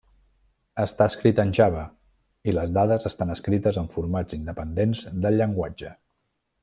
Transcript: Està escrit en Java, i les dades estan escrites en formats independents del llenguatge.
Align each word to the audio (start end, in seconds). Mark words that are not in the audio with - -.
Està 0.83 1.05
escrit 1.11 1.41
en 1.43 1.51
Java, 1.57 1.83
i 2.51 2.55
les 2.55 2.73
dades 2.77 3.05
estan 3.11 3.35
escrites 3.35 3.79
en 3.83 3.93
formats 3.97 4.39
independents 4.39 5.05
del 5.27 5.39
llenguatge. 5.43 5.93